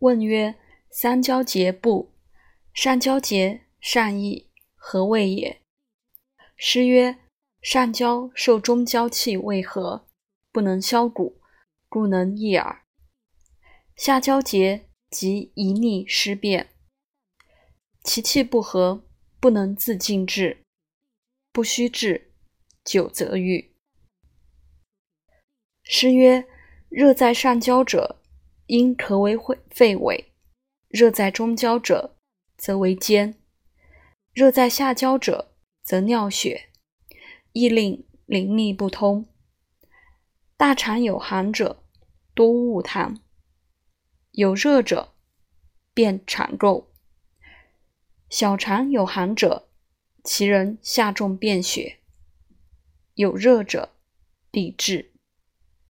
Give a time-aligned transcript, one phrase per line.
[0.00, 0.54] 问曰：
[0.90, 2.12] 三焦结不？
[2.72, 4.50] 上焦结，上矣。
[4.74, 5.62] 何谓也？
[6.56, 7.18] 师曰：
[7.60, 10.08] 上焦受中焦气未和，
[10.50, 11.40] 不能消谷，
[11.88, 12.82] 故能益耳。
[13.94, 16.70] 下焦结，即一逆失变，
[18.02, 19.04] 其气不和，
[19.38, 20.64] 不能自静治，
[21.52, 22.32] 不须治，
[22.84, 23.76] 久则愈。
[25.84, 26.44] 师曰：
[26.88, 28.21] 热在上焦者，
[28.66, 29.36] 应咳为
[29.70, 30.26] 肺痿；
[30.88, 32.16] 热在中焦者，
[32.56, 33.34] 则为坚；
[34.32, 36.70] 热在下焦者，则尿血，
[37.52, 39.28] 亦令淋漓不通。
[40.56, 41.82] 大肠有寒者，
[42.34, 43.16] 多恶痰；
[44.30, 45.12] 有热者，
[45.92, 46.86] 便肠垢；
[48.30, 49.68] 小肠有寒者，
[50.22, 51.98] 其人下重便血；
[53.14, 53.96] 有热者，
[54.50, 55.11] 必滞。